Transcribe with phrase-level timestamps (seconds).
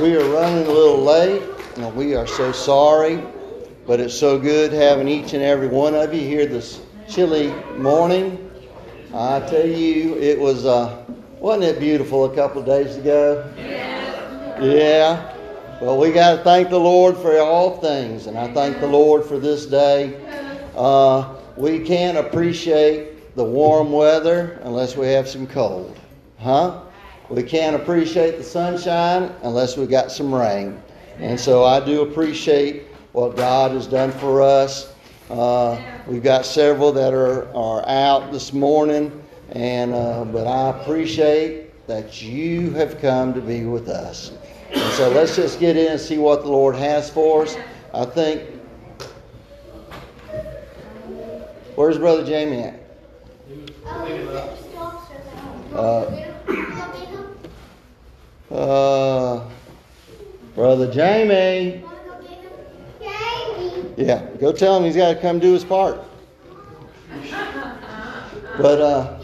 [0.00, 1.42] We are running a little late,
[1.76, 3.22] and we are so sorry,
[3.86, 8.50] but it's so good having each and every one of you here this chilly morning.
[9.14, 11.04] I tell you, it was, uh,
[11.38, 13.52] wasn't it beautiful a couple of days ago?
[13.58, 14.62] Yeah.
[14.62, 15.78] Yeah.
[15.82, 19.26] Well, we got to thank the Lord for all things, and I thank the Lord
[19.26, 20.18] for this day.
[20.74, 25.94] Uh, we can't appreciate the warm weather unless we have some cold,
[26.38, 26.80] huh?
[27.32, 30.78] We can't appreciate the sunshine unless we got some rain.
[31.16, 34.92] And so I do appreciate what God has done for us.
[35.30, 41.86] Uh, we've got several that are, are out this morning, and uh, but I appreciate
[41.86, 44.32] that you have come to be with us.
[44.70, 47.56] And so let's just get in and see what the Lord has for us.
[47.94, 48.42] I think.
[51.76, 52.78] Where's Brother Jamie at?
[55.74, 56.32] Uh,
[58.52, 59.48] uh,
[60.54, 61.82] Brother Jamie.
[63.96, 66.00] Yeah, go tell him he's got to come do his part.
[68.58, 69.18] But uh,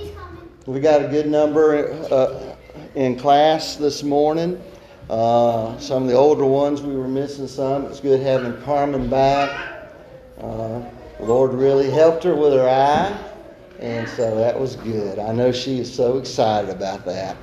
[0.66, 2.56] we got a good number uh,
[2.94, 4.62] in class this morning.
[5.10, 7.86] Uh, some of the older ones we were missing some.
[7.86, 9.50] It's good having Carmen back.
[10.38, 10.82] Uh,
[11.18, 13.18] the Lord really helped her with her eye,
[13.80, 15.18] and so that was good.
[15.18, 17.36] I know she is so excited about that.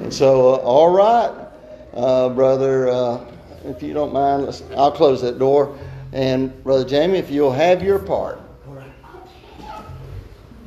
[0.00, 1.46] And so, uh, all right,
[1.92, 3.24] uh, brother, uh,
[3.64, 5.78] if you don't mind, I'll close that door.
[6.12, 8.40] And brother Jamie, if you'll have your part.
[8.66, 8.90] All right.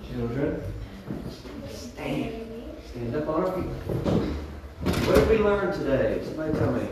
[0.08, 0.62] Children,
[1.67, 2.48] stand.
[2.92, 3.66] Stand up on our feet.
[5.08, 6.22] What did we learn today?
[6.23, 6.88] Somebody tell me.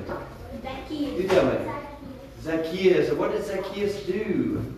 [0.64, 1.22] Zacchaeus.
[1.22, 1.72] You tell me.
[2.42, 3.12] Zacchaeus.
[3.14, 4.76] What did Zacchaeus do?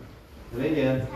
[0.51, 1.07] Tell me again.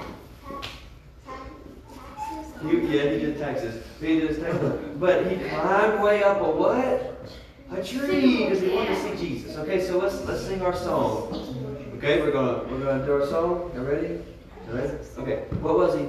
[2.62, 3.84] He, yeah, he did taxes.
[4.00, 4.74] He did his taxes.
[4.98, 7.30] But he climbed way up a what?
[7.72, 9.58] A tree because he wanted to see Jesus.
[9.58, 11.34] Okay, so let's let's sing our song.
[11.98, 13.72] Okay, we're gonna we're gonna do our song.
[13.76, 14.24] You ready?
[14.68, 14.94] You ready?
[15.18, 15.44] Okay.
[15.62, 16.06] What was he?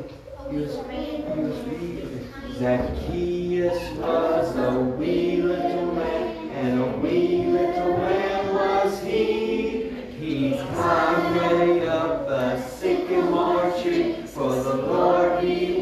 [0.51, 2.29] He was he was okay.
[2.59, 9.91] Zacchaeus was a wee little man, and a wee little man was he.
[10.19, 15.78] He climbed way up a sycamore tree, for the Lord he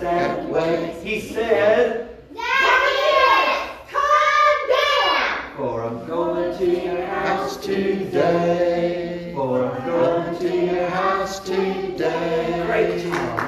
[0.00, 5.56] that way, he said, Zacchaeus, come down.
[5.56, 9.32] For I'm going to your house today.
[9.34, 12.62] For I'm going to your house today.
[12.66, 13.40] Great job.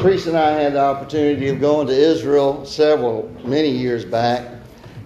[0.00, 4.48] Teresa and I had the opportunity of going to Israel several, many years back.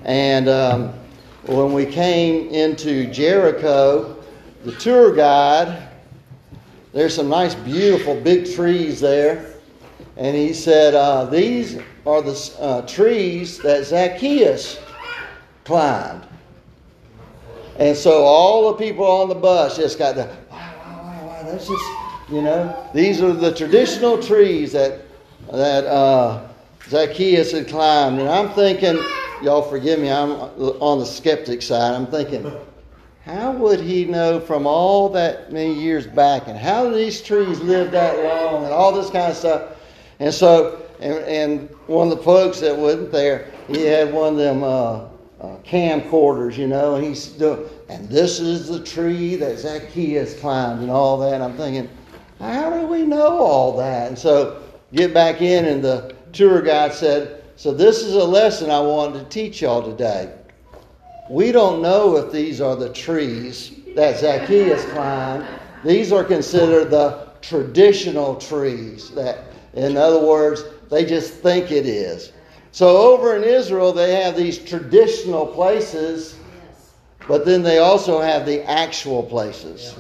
[0.05, 0.93] And um,
[1.47, 4.22] when we came into Jericho,
[4.65, 5.84] the tour guide,
[6.94, 9.53] there's some nice, beautiful big trees there.
[10.16, 14.78] And he said, uh, These are the uh, trees that Zacchaeus
[15.65, 16.25] climbed.
[17.81, 21.43] And so all the people on the bus just got the, wow, wow, wow, wow,
[21.43, 21.84] that's just,
[22.31, 25.00] you know, these are the traditional trees that,
[25.50, 26.47] that uh,
[26.88, 28.21] Zacchaeus had climbed.
[28.21, 29.03] And I'm thinking,
[29.43, 31.97] y'all forgive me, I'm on the skeptic side.
[31.97, 32.53] I'm thinking,
[33.25, 36.47] how would he know from all that many years back?
[36.47, 38.65] And how these trees live that long?
[38.65, 39.77] And all this kind of stuff.
[40.21, 44.37] And so, and, and one of the folks that wasn't there, he had one of
[44.39, 45.07] them uh,
[45.41, 50.83] uh, camcorders, you know, and he's doing, and this is the tree that Zacchaeus climbed
[50.83, 51.33] and all that.
[51.33, 51.89] And I'm thinking,
[52.39, 54.09] how do we know all that?
[54.09, 54.62] And so,
[54.93, 59.21] get back in, and the tour guide said, so this is a lesson I wanted
[59.21, 60.31] to teach y'all today.
[61.31, 65.47] We don't know if these are the trees that Zacchaeus climbed.
[65.85, 72.33] These are considered the traditional trees that in other words, they just think it is.
[72.71, 76.37] So over in Israel, they have these traditional places,
[77.27, 79.95] but then they also have the actual places.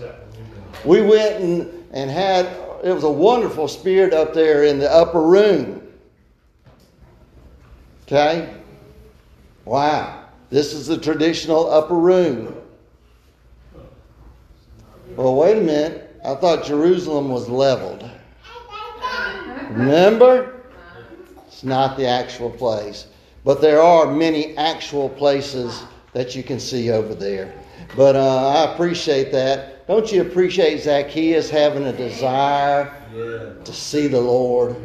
[0.84, 2.46] We went and, and had,
[2.84, 5.82] it was a wonderful spirit up there in the upper room.
[8.06, 8.54] Okay?
[9.64, 10.23] Wow.
[10.54, 12.54] This is the traditional upper room.
[15.16, 16.16] Well, wait a minute.
[16.24, 18.08] I thought Jerusalem was leveled.
[19.70, 20.62] Remember?
[21.48, 23.08] It's not the actual place.
[23.42, 27.52] But there are many actual places that you can see over there.
[27.96, 29.88] But uh, I appreciate that.
[29.88, 32.94] Don't you appreciate Zacchaeus having a desire
[33.64, 34.76] to see the Lord?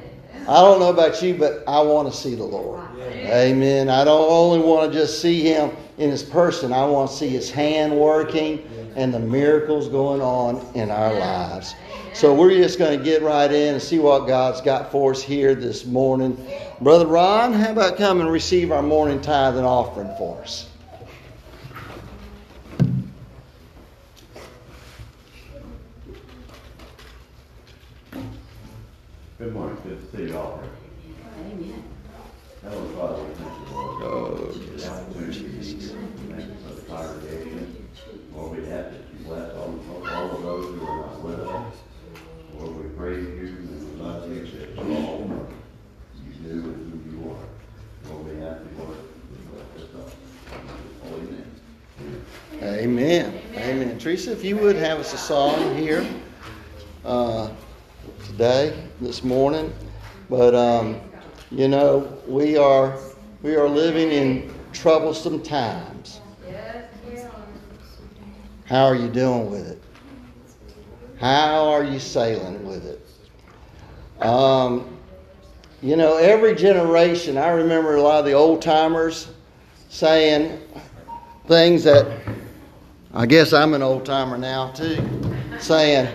[0.50, 2.82] I don't know about you, but I want to see the Lord.
[3.26, 3.90] Amen.
[3.90, 6.74] I don't only want to just see Him in his person.
[6.74, 11.76] I want to see his hand working and the miracles going on in our lives.
[12.14, 15.22] So we're just going to get right in and see what God's got for us
[15.22, 16.38] here this morning.
[16.82, 20.69] Brother Ron, how about come and receive our morning tithe and offering for us?
[29.40, 30.70] Good morning, good to see you all here.
[31.40, 31.84] Amen.
[32.62, 34.04] Heavenly Father, we thank you, Lord.
[34.04, 35.76] Oh, for the opportunity.
[35.76, 37.88] Thank you for the congregation.
[38.36, 41.76] Lord, we ask that you bless all, all of those who are not with us.
[42.54, 45.48] Lord, we praise you and we love you that you all are.
[46.22, 48.12] You do and who you are.
[48.12, 51.10] Lord, we ask you, Lord, to bless us all.
[51.10, 52.26] Holy name.
[52.62, 53.42] Amen.
[53.56, 53.98] Amen.
[54.00, 56.06] Teresa, if you would have us a song here
[57.06, 57.50] uh,
[58.40, 59.74] this morning.
[60.30, 61.02] But um,
[61.52, 62.98] you know, we are
[63.42, 66.22] we are living in troublesome times.
[68.66, 69.82] How are you doing with it?
[71.20, 74.26] How are you sailing with it?
[74.26, 74.98] Um,
[75.82, 79.28] you know, every generation, I remember a lot of the old timers
[79.90, 80.62] saying
[81.48, 82.22] things that
[83.14, 85.04] I guess I'm an old timer now too,
[85.60, 86.08] saying,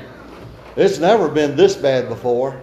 [0.76, 2.60] it's never been this bad before.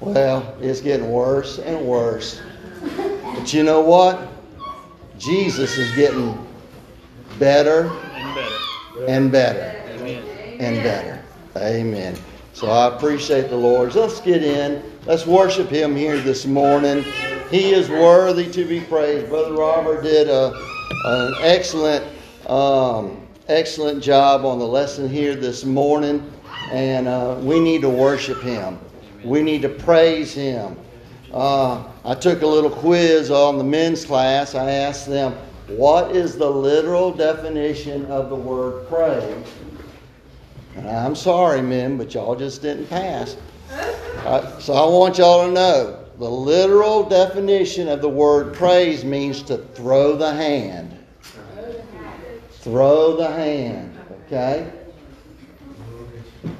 [0.00, 2.40] Well, it's getting worse and worse.
[3.34, 4.28] But you know what?
[5.18, 6.36] Jesus is getting
[7.38, 9.06] better and better.
[9.06, 10.24] and better Amen.
[10.60, 11.24] and better.
[11.56, 12.16] Amen.
[12.52, 13.94] So I appreciate the Lord.
[13.94, 14.82] Let's get in.
[15.06, 17.04] Let's worship Him here this morning.
[17.50, 19.28] He is worthy to be praised.
[19.28, 20.52] Brother Robert did a,
[21.04, 22.04] an excellent,
[22.48, 26.30] um, excellent job on the lesson here this morning,
[26.70, 28.78] and uh, we need to worship Him.
[29.24, 30.76] We need to praise Him.
[31.32, 34.54] Uh, I took a little quiz on the men's class.
[34.54, 35.32] I asked them,
[35.68, 39.46] "What is the literal definition of the word praise?"
[40.76, 43.36] And I'm sorry, men, but y'all just didn't pass.
[43.70, 49.42] Uh, so I want y'all to know the literal definition of the word praise means
[49.42, 50.91] to throw the hand.
[52.62, 54.72] Throw the hand, okay?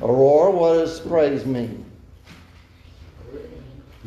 [0.03, 1.85] Aurora, what does praise mean?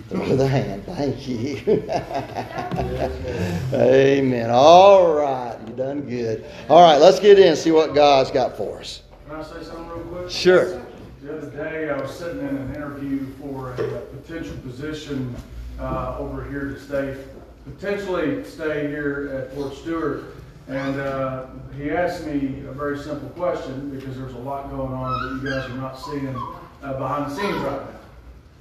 [0.10, 0.86] Throw the hand.
[0.86, 1.56] Thank you.
[3.74, 4.50] Amen.
[4.52, 5.58] All right.
[5.66, 6.44] You done good.
[6.70, 9.04] All right, let's get in and see what God's got for us.
[9.30, 10.30] Can I say something real quick?
[10.30, 10.82] Sure.
[11.22, 15.34] The other day, I was sitting in an interview for a potential position
[15.80, 17.16] uh, over here to stay,
[17.64, 20.36] potentially stay here at Fort Stewart.
[20.68, 21.46] And uh,
[21.78, 25.50] he asked me a very simple question because there's a lot going on that you
[25.50, 26.36] guys are not seeing
[26.82, 28.00] uh, behind the scenes right now.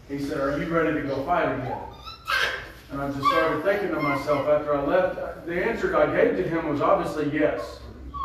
[0.09, 1.79] He said, Are you ready to go fight again?
[2.91, 5.47] And I just started thinking to myself after I left.
[5.47, 7.81] The answer I gave to him was obviously yes.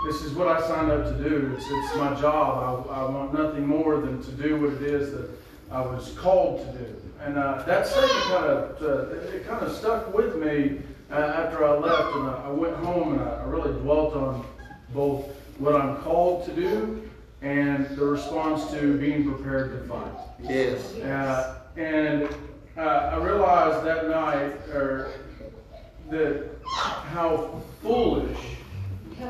[0.05, 1.53] This is what I signed up to do.
[1.55, 2.87] It's, it's my job.
[2.89, 5.29] I, I want nothing more than to do what it is that
[5.71, 6.95] I was called to do.
[7.21, 11.77] And uh, that statement kind of uh, it kind of stuck with me after I
[11.77, 14.45] left, and I, I went home and I, I really dwelt on
[14.93, 15.25] both
[15.57, 17.09] what I'm called to do
[17.41, 20.11] and the response to being prepared to fight.
[20.41, 20.93] Yes.
[20.95, 22.27] Uh, and
[22.77, 22.81] uh,
[23.13, 25.11] I realized that night, or
[26.09, 28.37] that how foolish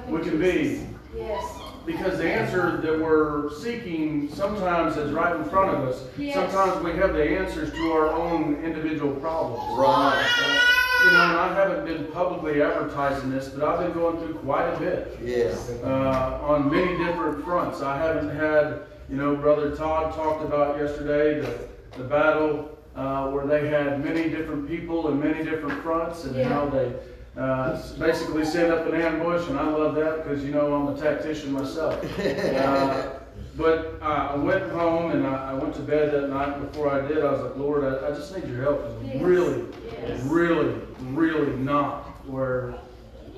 [0.07, 0.85] we can be,
[1.15, 1.43] Yes.
[1.85, 6.03] because the answer that we're seeking sometimes is right in front of us.
[6.17, 6.33] Yes.
[6.35, 9.63] Sometimes we have the answers to our own individual problems.
[9.79, 10.75] Right.
[11.03, 14.67] You know, and I haven't been publicly advertising this, but I've been going through quite
[14.73, 15.69] a bit Yes.
[15.83, 17.81] uh, on many different fronts.
[17.81, 23.45] I haven't had, you know, Brother Todd talked about yesterday the, the battle uh, where
[23.47, 26.49] they had many different people and many different fronts and Yeah.
[26.49, 26.91] how they
[27.37, 29.47] uh, basically set up an ambush.
[29.47, 31.95] And I love that because, you know, I'm a tactician myself.
[33.59, 36.61] But uh, I went home and I, I went to bed that night.
[36.61, 38.81] Before I did, I was like, Lord, I, I just need your help.
[39.03, 39.15] Yes.
[39.15, 39.65] I'm really,
[40.01, 40.21] Yes.
[40.23, 40.75] really,
[41.11, 42.73] really not where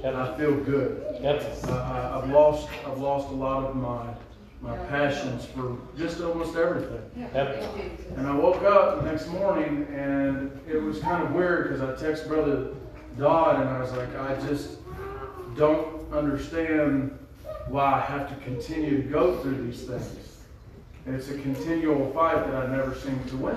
[0.05, 1.03] I feel good.
[1.21, 1.63] Yep.
[1.67, 4.13] Uh, I- I've lost, I've lost a lot of my,
[4.61, 7.01] my passions for just almost everything.
[7.17, 7.63] Yep.
[8.15, 11.93] And I woke up the next morning and it was kind of weird because I
[12.05, 12.67] texted Brother
[13.17, 14.77] Todd and I was like, I just
[15.57, 17.17] don't understand
[17.71, 20.39] why I have to continue to go through these things.
[21.05, 23.55] It's a continual fight that I never seem to win.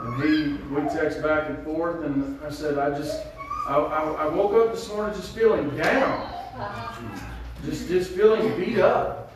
[0.00, 3.22] And he, we text back and forth, and I said, I just,
[3.68, 6.20] I, I, I woke up this morning just feeling down,
[6.56, 7.26] uh-huh.
[7.66, 9.32] just, just feeling beat up.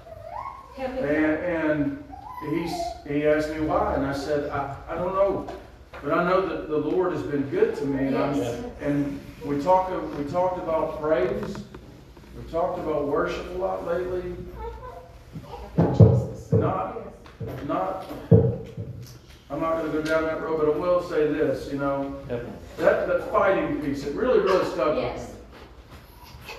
[0.78, 2.04] And, and
[2.50, 2.72] he's,
[3.06, 5.46] he asked me why, and I said, I, I don't know.
[6.02, 8.40] But I know that the Lord has been good to me, and I'm,
[8.80, 11.56] and we talked, we talked about praise.
[12.36, 14.34] We talked about worship a lot lately.
[16.52, 16.96] Not,
[17.66, 18.06] not,
[19.50, 23.06] I'm not gonna go down that road, but I will say this, you know, that,
[23.06, 26.54] that fighting piece, it really, really stuck with me.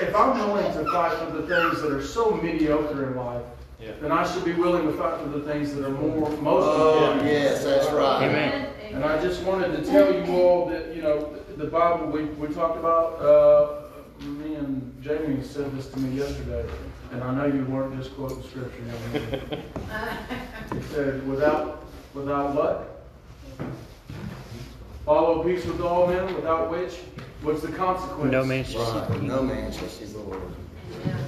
[0.00, 3.42] If I'm willing to fight for the things that are so mediocre in life,
[3.80, 3.92] Yeah.
[4.00, 6.94] then I should be willing to fight for the things that are more, most Oh,
[7.12, 7.24] important.
[7.26, 8.24] yes, that's right.
[8.28, 8.68] Amen.
[8.92, 12.48] And I just wanted to tell you all that, you know, the Bible, we, we
[12.54, 13.77] talked about, uh,
[14.20, 16.64] me and Jamie said this to me yesterday,
[17.12, 18.78] and I know you weren't just quoting scripture.
[19.14, 19.62] you know.
[20.74, 23.06] He said, without, without what?
[25.06, 26.96] Follow peace with all men, without which,
[27.40, 28.30] what's the consequence?
[28.30, 30.42] No man shall see Right, no man shall see the Lord.
[31.04, 31.18] And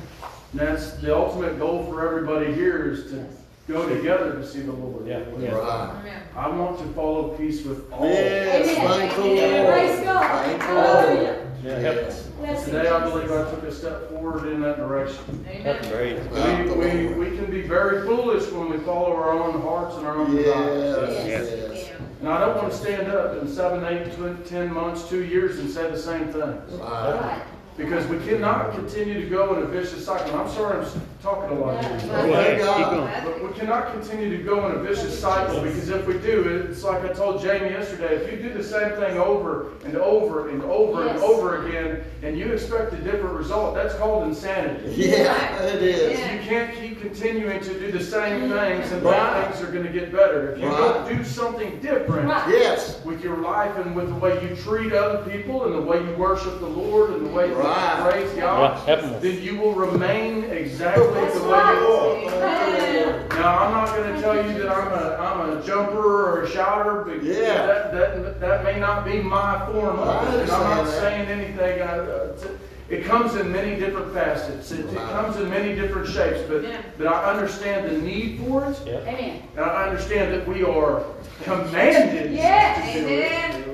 [0.60, 3.26] that's the ultimate goal for everybody here is to
[3.66, 5.06] go together to see the Lord.
[5.06, 5.52] Yeah, yeah.
[5.52, 6.12] Right.
[6.36, 8.04] I want to follow peace with all.
[8.04, 8.90] Yes, Amen.
[8.90, 9.64] thank the Amen.
[9.64, 9.74] Lord.
[9.74, 10.44] Praise God.
[10.44, 11.22] Thank the Hallelujah.
[11.32, 11.39] Lord.
[11.62, 12.64] Yeah, help Yes.
[12.64, 15.44] Today, I believe I took a step forward in that direction.
[15.62, 16.18] That's great.
[16.30, 20.16] We, we, we can be very foolish when we follow our own hearts and our
[20.16, 21.26] own desires.
[21.26, 21.50] Yes, Yes.
[21.52, 22.00] yes.
[22.20, 25.58] And I don't want to stand up in seven, eight, tw- ten months, two years
[25.58, 26.60] and say the same thing.
[26.78, 27.42] Right.
[27.80, 27.88] Right.
[27.88, 30.34] Because we cannot continue to go in a vicious cycle.
[30.38, 31.98] I'm sorry I'm talking a lot here.
[32.08, 33.24] Go ahead, keep going.
[33.24, 36.82] But we cannot continue to go in a vicious cycle because if we do, it's
[36.82, 40.62] like I told Jamie yesterday, if you do the same thing over and over and
[40.62, 44.92] over and over again and you expect a different result, that's called insanity.
[44.94, 46.18] Yeah, it is.
[46.20, 48.52] You can't keep continuing to do the same mm-hmm.
[48.52, 49.12] things and Right.
[49.16, 50.52] bad things are going to get better.
[50.52, 50.78] If you Right.
[51.06, 52.48] don't do something different Right.
[52.50, 53.02] Yes.
[53.04, 56.14] with your life and with the way you treat other people and the way you
[56.16, 57.69] worship the Lord and the way Right.
[57.70, 59.20] You praise Yeah, God, help 'em.
[59.20, 63.28] then you will remain exactly That's the way you are.
[63.40, 65.98] Now, I'm not going to tell you that I'm a, I'm a jumper
[66.38, 67.66] or a shouter, because Yeah.
[67.66, 70.40] that, that, that may not be my form I of it.
[70.42, 72.48] And I'm not saying anything, I, uh, t-
[72.90, 76.82] it comes in many different facets, it, it comes in many different shapes, but, Yeah.
[76.98, 78.98] but I understand the need for it, Yeah.
[79.06, 79.42] Amen.
[79.56, 81.02] and I understand that we are
[81.44, 82.92] commanded Yes.
[82.94, 83.32] to do it.
[83.32, 83.64] Amen.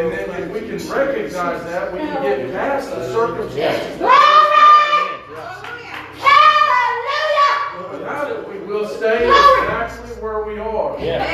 [0.00, 4.00] And then if we can recognize that, we can get past the circumstances.
[6.18, 7.98] Hallelujah.
[7.98, 10.98] Without it, we will stay exactly where we are.
[11.00, 11.24] Yeah.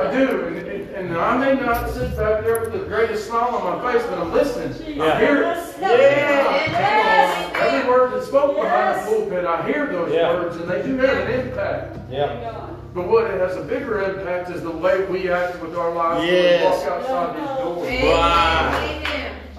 [0.00, 3.54] I do, and, and, and I may not sit back there with the greatest smile
[3.56, 5.00] on my face, but I'm listening.
[5.00, 5.74] I hear it.
[5.80, 7.56] Yes.
[7.56, 10.32] Every word that's spoken behind the pulpit, I hear those Yeah.
[10.34, 11.98] words, and they do have an impact.
[12.10, 12.66] Yeah.
[12.94, 16.24] But what it has a bigger impact is the way we act with our lives
[16.24, 16.62] Yes.
[16.62, 17.88] when we walk outside these doors.
[17.88, 18.99] Amen.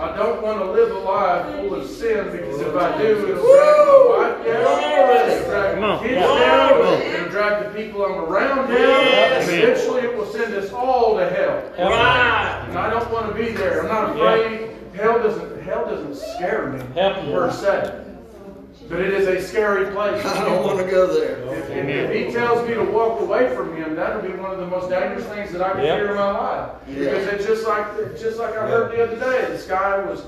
[0.02, 3.44] I don't want to live a life full of sin because if I do, it'll
[3.44, 8.06] drag my wife down, it'll drag Come my kids down, Come it'll drag the people
[8.06, 9.48] I'm around down, Yes.
[9.48, 11.62] and eventually it will send us all to hell.
[11.78, 12.70] Help 'em.
[12.70, 13.82] And I don't want to be there.
[13.82, 14.70] I'm not afraid.
[14.96, 17.32] Hell doesn't hell doesn't scare me Help 'em.
[17.32, 17.92] per se,
[18.92, 20.24] but it is a scary place.
[20.26, 21.38] I don't want to go there.
[21.48, 24.52] Oh, if, if- if he tells me to walk away from him, that'll be one
[24.52, 25.96] of the most dangerous things that I can Yeah.
[25.96, 26.72] hear in my life.
[26.86, 29.48] Because it's just like it's just like I heard the other day.
[29.52, 30.24] This guy was.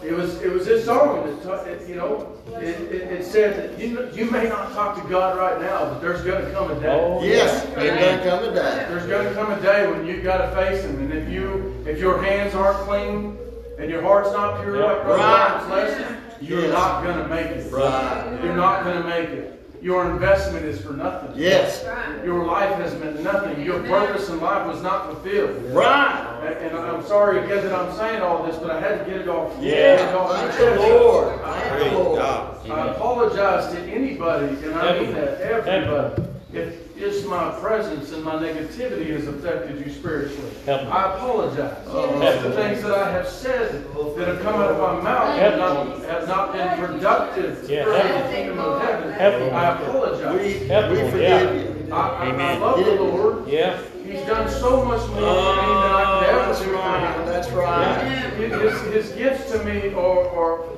[0.00, 1.26] It was it was his song.
[1.26, 5.08] It, it, you know, it, it, it said that you you may not talk to
[5.08, 6.86] God right now, but there's going to come a day.
[6.88, 8.86] Oh, Yes, it done come a day.
[8.88, 11.74] There's going to come a day when you've got to face Him, and if you
[11.84, 13.36] if your hands aren't clean
[13.80, 14.84] and your heart's not pure Yeah.
[14.84, 15.68] like Brother Right.
[15.68, 16.72] Lawrence lesson, you're Yes.
[16.72, 17.72] not going to make it.
[17.72, 18.38] Right.
[18.42, 19.54] You're not going to make it.
[19.80, 21.30] Your investment is for nothing.
[21.36, 21.84] Yes.
[22.24, 23.62] Your life has meant nothing.
[23.64, 25.62] Your purpose in life was not fulfilled.
[25.72, 26.24] Right.
[26.44, 29.20] And, and I'm sorry again that I'm saying all this, but I had to get
[29.20, 29.54] it off.
[29.60, 29.96] Yeah.
[29.96, 30.80] get it off my Thank the chest.
[30.80, 31.40] Lord.
[31.40, 32.20] Thank the Lord.
[32.20, 38.34] I apologize to anybody, and I mean that, everybody, if it's my presence and my
[38.34, 40.50] negativity has affected you spiritually.
[40.64, 40.88] Help me.
[40.88, 41.84] I apologize.
[41.86, 42.22] Oh.
[42.22, 43.84] If the things that I have said
[44.16, 47.84] that have come out of my mouth have not, have not been productive Yeah.
[47.84, 49.50] for the kingdom of heaven, Help me.
[49.50, 50.40] I apologize.
[50.40, 51.52] We, Help we forgive yeah.
[51.52, 51.92] you.
[51.92, 52.60] I, I, I Amen.
[52.60, 53.48] love the Lord.
[53.48, 53.80] Yeah.
[54.04, 56.72] He's done so much more for me than I could ever oh, That's do for
[56.72, 57.26] right.
[57.26, 58.32] That's right.
[58.38, 60.77] His, his gifts to me are, are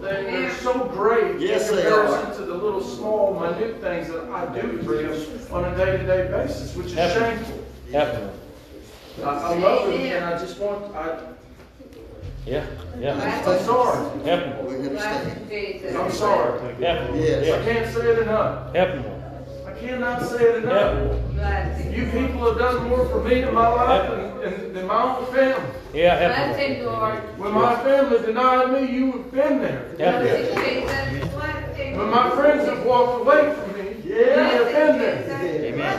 [0.50, 4.60] they, they're so great Yes, in comparison to the little small, minute things that I
[4.60, 5.12] do for him
[5.52, 7.36] on a day-to-day basis, which is Help him.
[7.38, 7.64] shameful.
[7.92, 8.30] Help 'em.
[9.24, 11.18] I, I love him, and I just want, I,
[12.46, 12.64] Yeah.
[12.98, 13.42] Yeah.
[13.46, 14.24] I'm sorry.
[14.24, 14.86] Help 'em.
[15.96, 16.60] I'm sorry.
[16.60, 17.16] Help 'em.
[17.16, 17.60] Yes.
[17.60, 18.74] I can't say it enough.
[18.74, 19.04] Help 'em.
[19.04, 19.19] I
[19.80, 21.16] cannot say it enough.
[21.32, 25.16] Bless You people have done more for me in my life than, than, than my
[25.16, 25.70] own family.
[25.94, 26.72] Yeah, help Bless him.
[26.76, 27.14] him, Lord.
[27.38, 29.88] When my family denied me, you have been there.
[29.98, 30.62] Help Bless him.
[30.62, 31.34] him, Jesus.
[31.34, 31.98] Bless him.
[31.98, 35.26] When my friends have walked away from me, you have been there.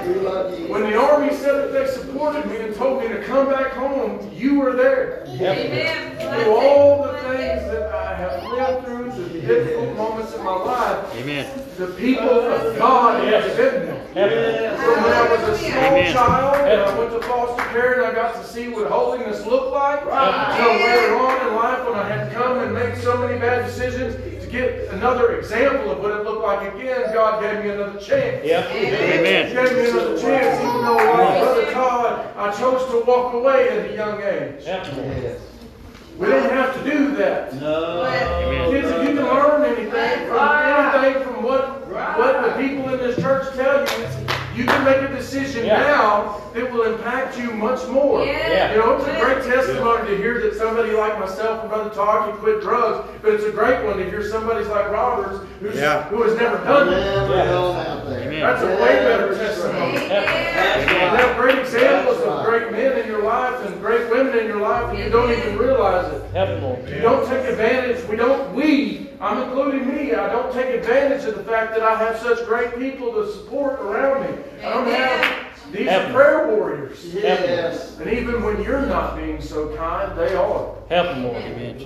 [0.07, 0.67] We love you.
[0.67, 4.19] When the army said that they supported me and told me to come back home,
[4.33, 5.25] you were there.
[5.25, 5.71] Help him.
[5.71, 6.17] Amen.
[6.43, 11.15] Through all the things that I have lived through, the difficult moments in my life,
[11.15, 11.45] Amen.
[11.77, 14.01] the people of God have been there.
[14.13, 14.77] Help him.
[14.77, 16.13] From when I was a small Amen.
[16.13, 19.71] child, and I went to foster care and I got to see what holiness looked
[19.71, 20.01] like.
[20.01, 24.15] So later on in life when I had come and made so many bad decisions,
[24.43, 28.45] to get another example of what it looked like again, God gave me another chance.
[28.45, 28.67] Yeah.
[28.73, 29.53] He Amen.
[29.53, 33.89] gave me another chance, even though like Brother Todd, I chose to walk away at
[33.89, 34.65] a young age.
[34.65, 35.23] Help him.
[35.23, 35.39] Yes.
[36.21, 37.51] We didn't have to do that.
[37.55, 38.69] No.
[38.69, 43.15] Kids, if you can learn anything from anything from what what the people in this
[43.15, 44.20] church tell you,
[44.55, 45.79] you can make a decision Yeah.
[45.81, 48.23] now that will impact you much more.
[48.25, 48.73] Yeah.
[48.73, 52.29] You know, it's a great testimony to hear that somebody like myself and Brother Todd
[52.29, 56.03] can quit drugs, but it's a great one to hear somebody like Roberts who's, Yeah.
[56.03, 56.99] who has never done it.
[57.29, 57.51] Yeah.
[57.55, 58.29] out there.
[58.41, 59.97] That's a way better testimony.
[59.97, 60.89] Amen.
[60.89, 64.57] You have great examples of great men in your life and great women in your
[64.59, 66.23] life, and you don't even realize it.
[66.33, 66.87] Help.
[66.89, 71.35] You don't take advantage, we don't, we, I'm including me, I don't take advantage of
[71.35, 74.43] the fact that I have such great people to support around me.
[74.63, 76.11] I don't have, these are Amen.
[76.11, 77.05] prayer warriors.
[77.13, 77.99] Yes.
[77.99, 80.75] And even when you're not being so kind, they are.
[80.89, 81.37] Help him, Lord.
[81.37, 81.77] Amen.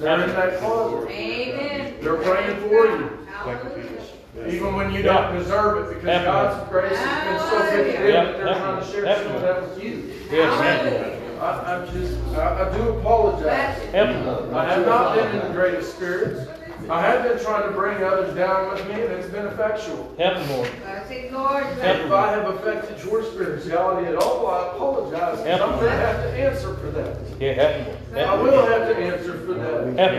[0.00, 1.10] They're in that closet.
[1.10, 1.94] Amen.
[2.02, 3.26] They're praying for you.
[3.26, 4.02] Hallelujah.
[4.48, 6.24] Even when you don't deserve it, because Amen.
[6.26, 9.40] God's grace has been so good to them that they're trying to share some of
[9.40, 10.12] that with you.
[10.30, 11.18] Yes.
[11.40, 13.42] I, I'm just, I, I do apologize.
[13.42, 13.92] Bless him.
[13.92, 16.48] Help him, I have not been in the greatest spirits.
[16.90, 20.14] I have been trying to bring others down with me, and it's been effectual.
[20.18, 20.68] Help him, Lord.
[20.82, 21.64] Bless Lord.
[21.64, 25.38] If I have affected your spirituality at all, I apologize.
[25.38, 27.16] 'cause I'm going to have to answer for that.
[27.40, 28.28] Yeah, help him, Lord.
[28.28, 29.64] I will have to answer for that.
[29.72, 29.96] Help him.
[29.96, 30.10] Help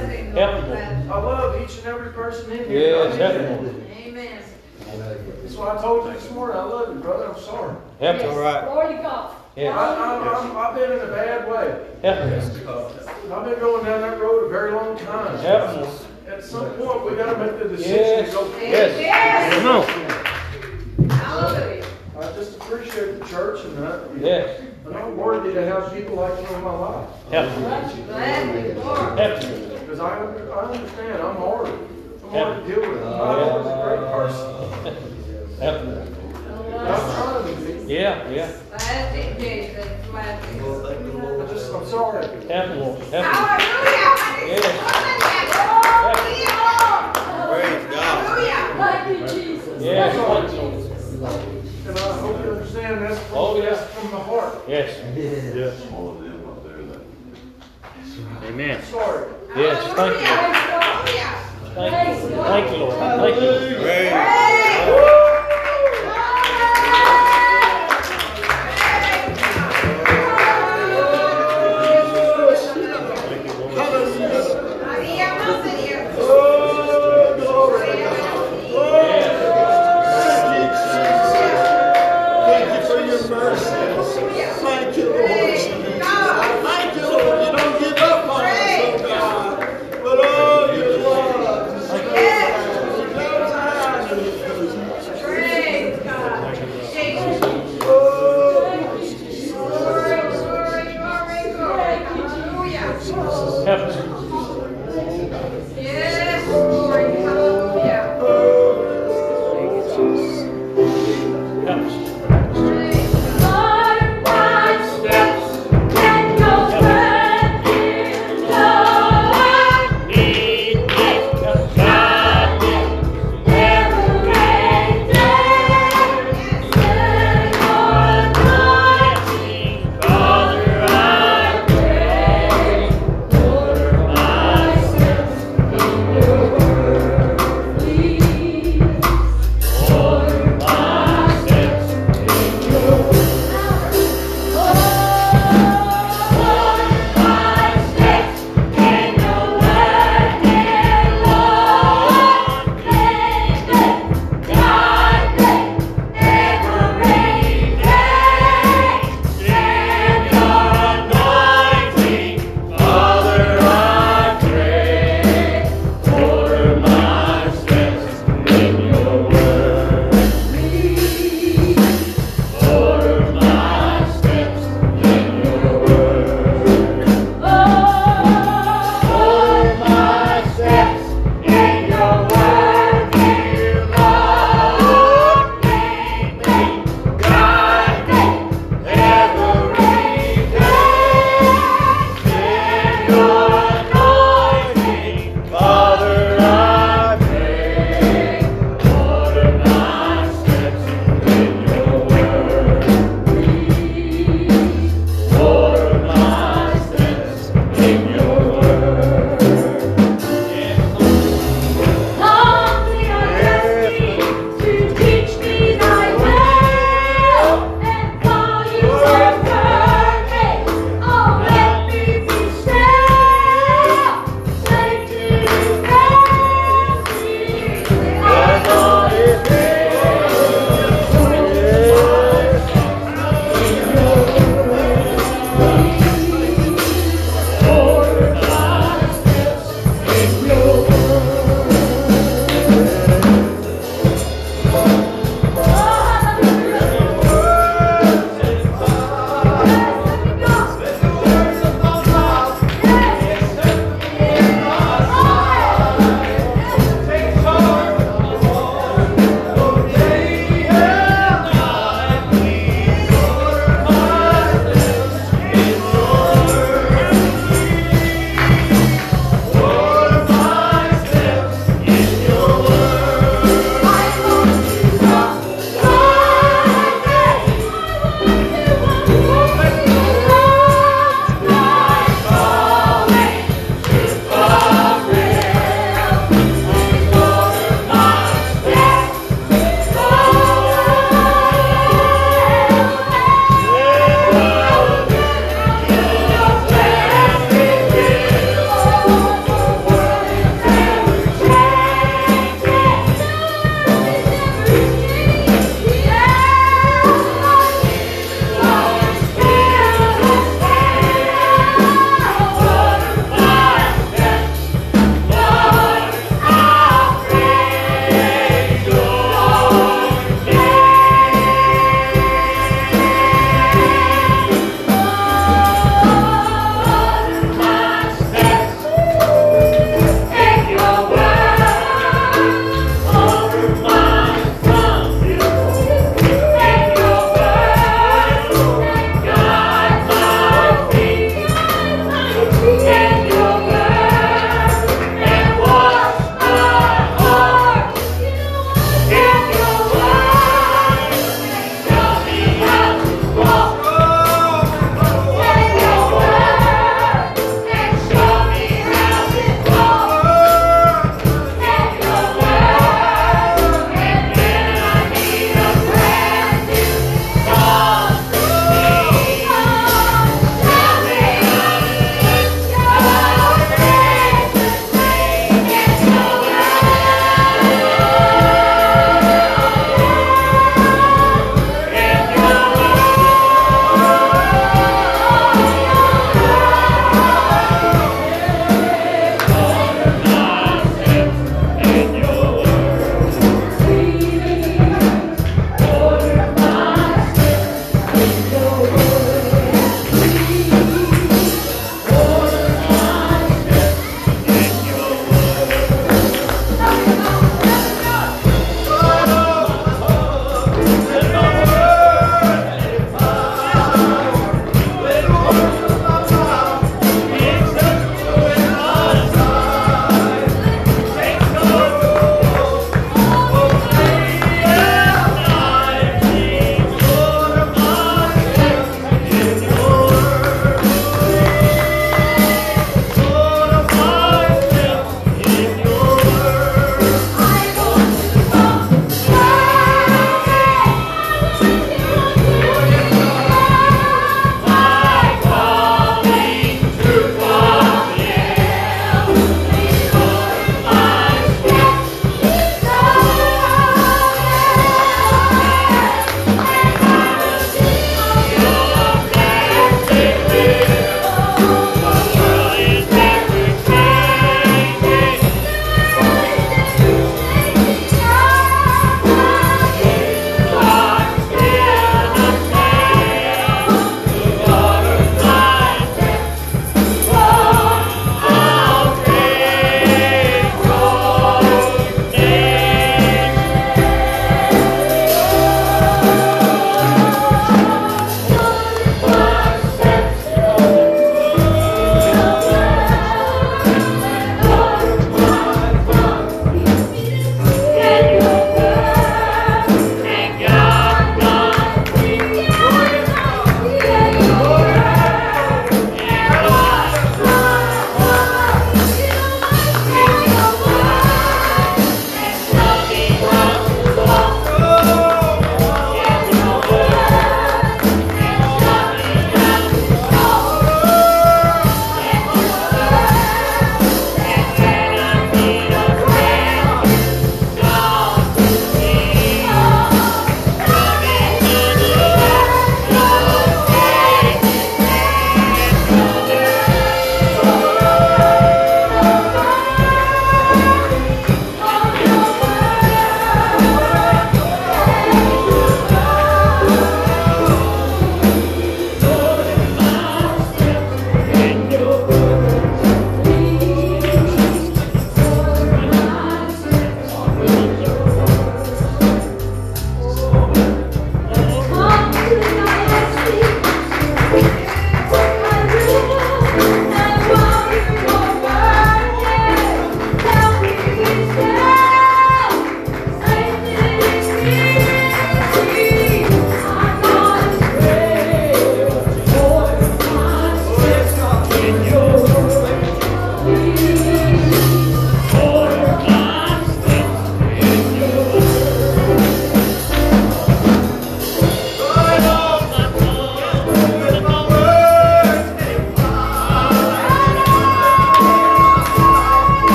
[0.00, 0.14] Lord.
[0.14, 0.66] him, Lord.
[0.66, 1.12] Bless him.
[1.12, 2.80] I love each and every person in here.
[2.80, 3.76] Yes, help him, Lord.
[4.06, 4.42] Amen.
[4.86, 7.28] That's why I told you this morning, I love you, brother.
[7.32, 7.76] I'm sorry.
[8.00, 8.30] Help him.
[8.30, 8.64] All right.
[8.64, 9.30] Glory to God.
[9.56, 9.78] I, Yeah.
[9.78, 11.86] I, I'm, I've been in a bad way.
[12.02, 13.32] Help him.
[13.32, 15.38] I've been going down that road a very long time.
[15.38, 16.06] Help him.
[16.28, 18.30] At some point, we got to make the decision Yes.
[18.30, 18.56] to go.
[18.58, 19.00] Yes.
[19.00, 19.54] Yes.
[20.98, 21.10] Come on.
[21.10, 21.86] Hallelujah.
[22.18, 24.08] I just appreciate the church and that.
[24.18, 24.60] Yes.
[24.86, 27.08] And I'm worthy to have people like you in my life.
[27.30, 27.62] Help him.
[27.62, 29.18] Bless him, Lord.
[29.18, 29.68] Help him.
[29.80, 31.70] Because I, I understand, I'm hard.
[32.34, 33.02] I'm hard to deal with.
[33.02, 34.46] I'm not always a great person.
[35.60, 35.90] Help him.
[36.72, 37.94] But I'm trying to be.
[37.94, 38.50] Yeah, yeah.
[38.70, 40.06] Bless him, Jesus.
[40.10, 40.64] Bless him.
[40.64, 42.26] I just, I'm sorry.
[42.26, 42.98] Help him, Lord.
[42.98, 43.22] Help him.
[43.22, 44.14] Hallelujah.
[47.46, 48.16] Praise God.
[48.26, 48.62] Hallelujah.
[48.78, 49.82] Thank you, Jesus.
[49.82, 50.16] Yes.
[50.16, 50.58] Thank you,
[51.20, 51.50] Lord.
[51.86, 53.70] And I hope you understand that's from, Oh, yeah.
[53.70, 54.54] that's from the heart.
[54.66, 54.88] Yes.
[55.92, 57.00] All of them up there that
[58.48, 58.82] Amen.
[58.84, 59.28] Sorry.
[59.54, 59.94] Yes.
[59.94, 60.63] Thank you.
[61.76, 61.92] Lord.
[61.92, 62.44] Hallelujah.
[62.44, 62.90] Thank you.
[62.90, 63.82] Thank you, Lord.
[63.82, 64.43] Thank you.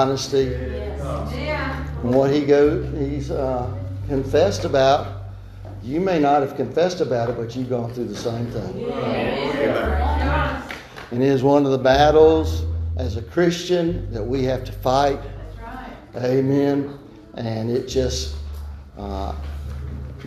[0.00, 3.70] Honesty, and what he go, he's uh,
[4.08, 5.24] confessed about.
[5.82, 8.90] You may not have confessed about it, but you've gone through the same thing.
[11.10, 12.64] And it is one of the battles
[12.96, 15.20] as a Christian that we have to fight.
[16.16, 16.98] Amen.
[17.34, 18.36] And it just,
[18.96, 19.34] uh,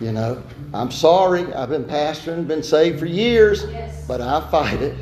[0.00, 1.52] you know, I'm sorry.
[1.54, 3.66] I've been pastoring, been saved for years,
[4.06, 4.96] but I fight it.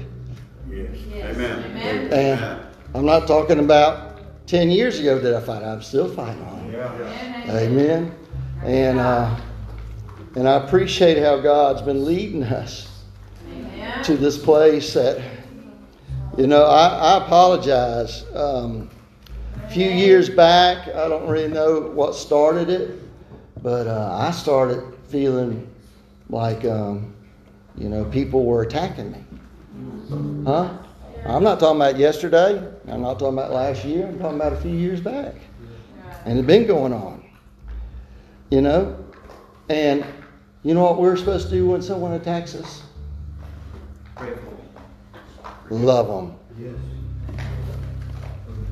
[0.70, 0.96] Yes.
[1.36, 2.12] Amen.
[2.12, 2.62] And
[2.94, 4.11] I'm not talking about
[4.46, 5.62] 10 years ago did I fight.
[5.62, 6.74] I'm still fighting on it.
[7.48, 8.14] Amen.
[8.64, 9.36] And uh,
[10.34, 12.88] and I appreciate how God's been leading us
[14.04, 15.22] to this place that,
[16.38, 18.24] you know, I, I apologize.
[18.34, 18.90] Um,
[19.56, 22.98] a few years back, I don't really know what started it,
[23.62, 25.68] but uh, I started feeling
[26.30, 27.14] like, um,
[27.76, 29.24] you know, people were attacking me.
[30.46, 30.78] Huh?
[31.24, 32.58] I'm not talking about yesterday.
[32.88, 34.06] I'm not talking about last year.
[34.06, 35.34] I'm talking about a few years back.
[36.24, 37.24] And it's been going on.
[38.50, 39.04] You know?
[39.68, 40.04] And
[40.64, 42.82] you know what we're supposed to do when someone attacks us?
[44.16, 45.84] Pray for me.
[45.84, 46.36] Love them.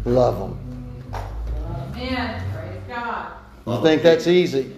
[0.04, 1.12] Love them.
[1.94, 2.44] Amen.
[2.52, 3.32] Praise God.
[3.66, 4.74] You think that's easy?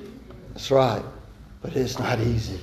[0.53, 1.03] That's right.
[1.63, 2.61] But it's not easy.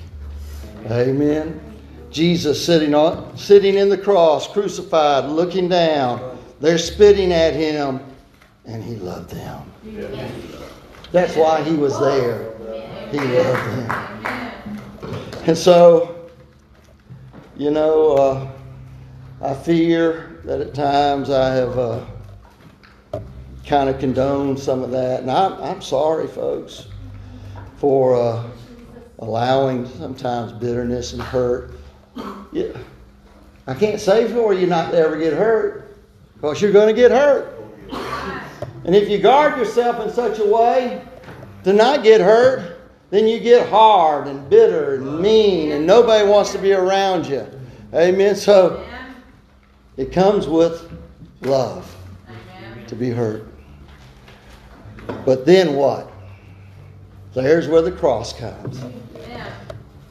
[0.85, 1.68] Amen.
[2.11, 6.37] Jesus sitting on sitting in the cross, crucified, looking down.
[6.59, 7.99] They're spitting at him,
[8.65, 9.71] and he loved them.
[11.11, 12.53] That's why he was there.
[13.11, 14.09] He loved them.
[15.47, 16.29] And so,
[17.55, 18.51] you know, uh,
[19.41, 22.05] I fear that at times I have uh,
[23.65, 25.21] kind of condoned some of that.
[25.21, 26.87] And I'm, I'm sorry, folks,
[27.77, 28.43] for uh,
[29.19, 31.71] allowing sometimes bitterness and hurt.
[32.51, 32.77] Yeah.
[33.67, 35.97] I can't say for you not to ever get hurt
[36.35, 37.55] because you're going to get hurt.
[38.85, 41.05] And if you guard yourself in such a way
[41.63, 42.79] to not get hurt,
[43.09, 47.45] then you get hard and bitter and mean, and nobody wants to be around you.
[47.93, 48.35] Amen.
[48.35, 48.85] So
[49.97, 50.91] it comes with
[51.41, 51.95] love
[52.87, 53.45] to be hurt.
[55.25, 56.11] But then what?
[57.33, 58.83] There's where the cross comes.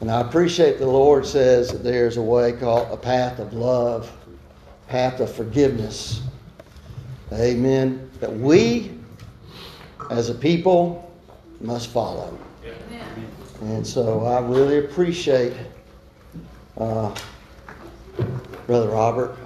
[0.01, 0.09] Amen.
[0.09, 4.11] And I appreciate the Lord says that there's a way called a path of love,
[4.89, 6.23] path of forgiveness.
[7.33, 8.11] Amen.
[8.21, 8.93] That we,
[10.11, 11.13] as a people,
[11.61, 12.37] must follow.
[12.65, 13.27] Amen.
[13.61, 15.53] And so I really appreciate
[16.79, 17.15] uh,
[18.67, 19.37] Brother Robert.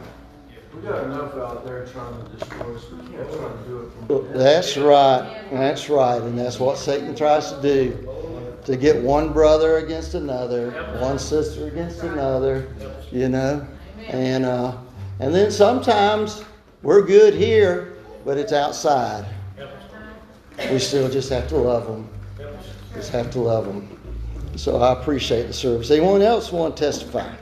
[0.74, 2.90] We got enough out there trying to destroy us.
[2.90, 4.38] We can't try to do it from.
[4.38, 5.44] That's right.
[5.50, 6.20] That's right.
[6.20, 8.21] And that's what Satan tries to do
[8.64, 12.68] to get one brother against another, one sister against another,
[13.10, 13.66] you know.
[14.08, 14.76] And uh,
[15.20, 16.44] and then sometimes
[16.82, 17.94] we're good here,
[18.24, 19.24] but it's outside.
[20.70, 22.08] We still just have to love them.
[22.94, 23.98] Just have to love them.
[24.56, 25.90] So I appreciate the service.
[25.90, 27.34] Anyone else want to testify?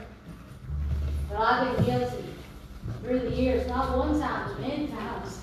[1.29, 2.23] But I've been guilty
[3.03, 5.39] through the years, not one time, but many times.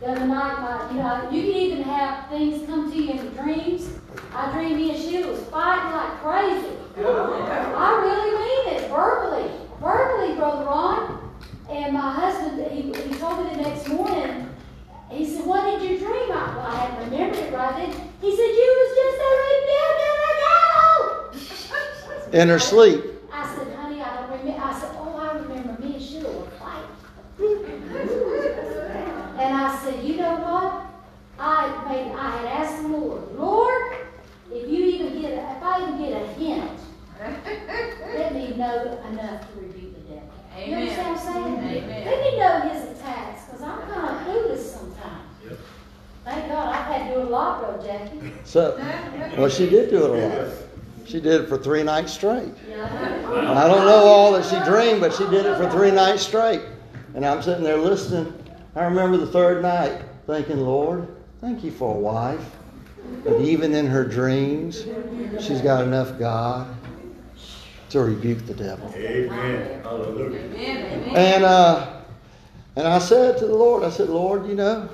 [0.00, 3.28] The other night, my, you know, you can even have things come to you in
[3.34, 3.88] dreams.
[4.34, 6.76] I dreamed me and she was fighting like crazy.
[6.96, 11.30] I really mean it, verbally, verbally, Brother Ron.
[11.68, 14.48] And my husband, he, he told me the next morning,
[15.10, 16.32] he said, what did you dream?
[16.32, 17.90] I, well, I hadn't remembered it right then.
[18.20, 22.32] He said, you was just a rebellion devil.
[22.40, 23.04] In her sleep.
[23.30, 24.62] I said, honey, I don't remember.
[24.64, 26.96] I said, oh, I remember me and Sheila were fighting.
[29.38, 30.86] and I said, you know what?
[31.38, 33.92] I made, I had asked the Lord,
[34.52, 36.80] if you even get, a, if I even get a hint,
[38.14, 40.30] let me know enough to rebuke the devil.
[40.66, 41.84] You understand what I'm saying?
[41.84, 42.04] Amen.
[42.04, 45.58] Let me know his attacks, because I'm kind of clueless sometimes.
[46.24, 48.32] Thank God, I've had to do it a lot, Brother Jackie.
[48.44, 48.76] So,
[49.42, 50.48] well, she did do it a lot.
[51.04, 52.52] She did it for three nights straight.
[52.68, 52.84] Yeah.
[53.56, 56.62] I don't know all that she dreamed, but she did it for three nights straight.
[57.14, 58.32] And I'm sitting there listening.
[58.76, 61.08] I remember the third night thinking, Lord,
[61.40, 62.44] thank you for a wife.
[63.24, 64.86] But even in her dreams,
[65.40, 66.74] she's got enough God
[67.90, 68.92] to rebuke the devil.
[68.96, 69.82] Amen.
[69.82, 70.40] Hallelujah.
[71.14, 72.00] And uh,
[72.76, 74.88] and I said to the Lord, I said, Lord, you know,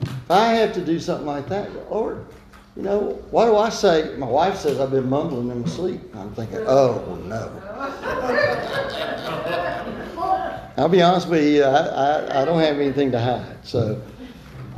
[0.00, 2.26] if I have to do something like that, Lord,
[2.76, 4.16] you know, why do I say?
[4.16, 6.00] My wife says I've been mumbling in my sleep.
[6.14, 7.52] I'm thinking, oh no.
[10.76, 13.64] I'll be honest with you, I, I, I don't have anything to hide.
[13.64, 14.02] So,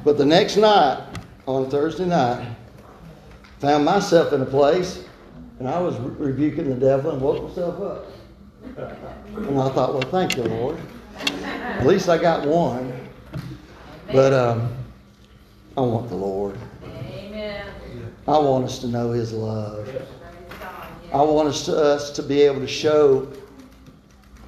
[0.05, 1.03] but the next night,
[1.47, 2.47] on Thursday night,
[3.61, 5.05] found myself in a place,
[5.59, 8.07] and I was re- rebuking the devil and woke myself up.
[9.37, 10.79] And I thought, well, thank you, Lord.
[11.17, 12.93] At least I got one.
[14.13, 14.75] But um,
[15.77, 16.59] I want the Lord.
[18.29, 18.41] Amen.
[18.41, 19.89] I want us to know His love.
[21.13, 23.29] I want us to, us to be able to show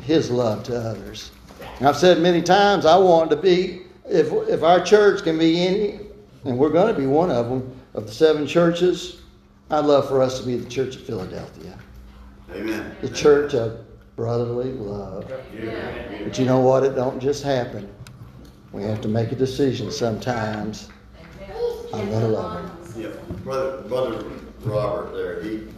[0.01, 1.31] His love to others.
[1.79, 5.67] And I've said many times, I want to be, if, if our church can be
[5.67, 6.01] any,
[6.45, 9.23] and we're going to be one of them, of the seven churches,
[9.71, 11.79] I'd love for us to be the Church of Philadelphia,
[12.53, 12.97] Amen.
[13.01, 13.85] the church of
[14.17, 15.31] brotherly love.
[15.55, 16.25] Yeah.
[16.25, 16.83] But you know what?
[16.85, 17.89] It don't just happen.
[18.73, 20.89] We have to make a decision sometimes.
[21.93, 22.78] I'm going to love Him.
[22.99, 23.11] Yeah,
[23.45, 24.25] brother, brother
[24.65, 25.69] Robert there, he,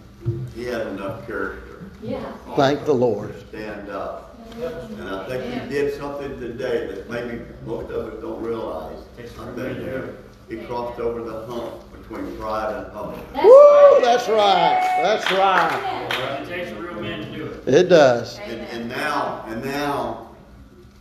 [0.54, 2.32] he had enough character Yeah.
[2.56, 3.34] Thank the Lord.
[3.34, 4.38] to stand up.
[4.56, 8.98] And I think he did something today that maybe most of us don't realize.
[9.18, 10.14] I've there.
[10.48, 13.22] He crossed over the hump between pride and humble.
[13.34, 14.00] That's Woo!
[14.00, 14.80] That's right.
[15.02, 16.42] That's right.
[16.42, 17.68] It takes a real man to do it.
[17.68, 18.38] It does.
[18.40, 20.30] And, and now, and now,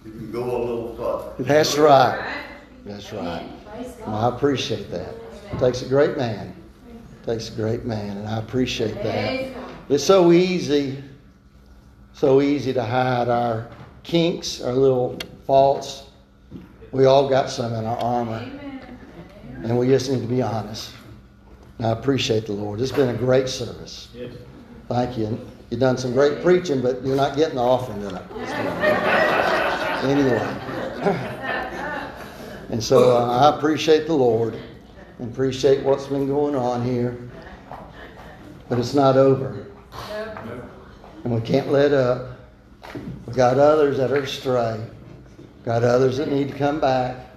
[0.05, 1.43] you can go a little further.
[1.43, 2.43] That's right.
[2.85, 3.49] That's right.
[3.65, 5.15] Praise And I appreciate that.
[5.57, 6.55] Takes a great man.
[7.25, 9.51] Takes a great man, and I appreciate that.
[9.89, 11.03] It's so easy,
[12.13, 13.67] so easy to hide our
[14.03, 16.03] kinks, our little faults.
[16.91, 18.49] We all got some in our armor,
[19.63, 20.91] and we just need to be honest.
[21.77, 22.79] And I appreciate the Lord.
[22.79, 24.09] It's been a great service.
[24.87, 25.39] Thank you.
[25.69, 28.25] You've done some great preaching, but you're not getting the offering tonight.
[29.99, 31.35] Anyway.
[32.69, 34.55] And so uh, I appreciate the Lord
[35.19, 37.17] and appreciate what's been going on here.
[38.67, 39.67] But it's not over.
[41.23, 42.37] And we can't let up.
[43.25, 44.83] We've got others that are astray.
[45.65, 47.27] Got others that need to come back.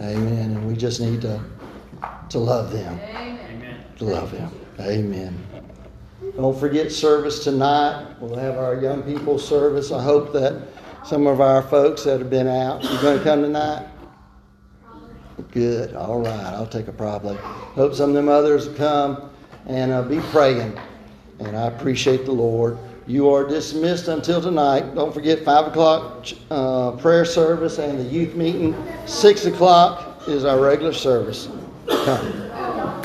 [0.00, 0.52] Amen.
[0.52, 1.42] And we just need to,
[2.28, 3.38] to love them Amen.
[3.50, 3.84] Amen.
[3.98, 4.52] to love them.
[4.80, 5.46] Amen.
[6.36, 8.14] Don't forget service tonight.
[8.20, 9.90] We'll have our young people service.
[9.90, 10.68] I hope that
[11.04, 13.86] some of our folks that have been out, you going to come tonight?
[15.52, 15.94] Good.
[15.94, 16.54] All right.
[16.54, 17.36] I'll take a probably.
[17.36, 19.30] Hope some of them others come
[19.66, 20.78] and uh, be praying.
[21.40, 22.78] And I appreciate the Lord.
[23.06, 24.94] You are dismissed until tonight.
[24.94, 28.74] Don't forget 5 o'clock uh, prayer service and the youth meeting.
[29.06, 31.48] 6 o'clock is our regular service.
[31.88, 32.45] Come.